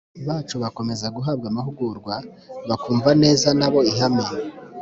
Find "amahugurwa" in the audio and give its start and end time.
1.51-2.15